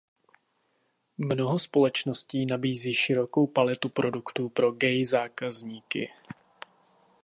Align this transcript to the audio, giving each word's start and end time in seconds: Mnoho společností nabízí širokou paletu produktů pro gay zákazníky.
Mnoho 1.17 1.59
společností 1.59 2.41
nabízí 2.45 2.93
širokou 2.93 3.47
paletu 3.47 3.89
produktů 3.89 4.49
pro 4.49 4.71
gay 4.71 5.05
zákazníky. 5.05 6.11